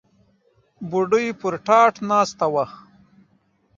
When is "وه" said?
2.53-2.65